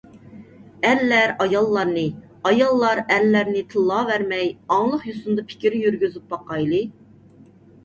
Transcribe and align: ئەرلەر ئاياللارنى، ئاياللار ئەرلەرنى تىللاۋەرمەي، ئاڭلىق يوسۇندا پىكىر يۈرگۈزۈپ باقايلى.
ئەرلەر 0.87 1.33
ئاياللارنى، 1.43 2.05
ئاياللار 2.53 3.03
ئەرلەرنى 3.05 3.63
تىللاۋەرمەي، 3.75 4.51
ئاڭلىق 4.79 5.07
يوسۇندا 5.13 5.47
پىكىر 5.53 5.79
يۈرگۈزۈپ 5.85 6.29
باقايلى. 6.35 6.85